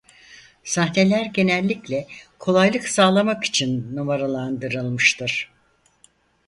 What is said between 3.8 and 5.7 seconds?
numaralandırılmıştır.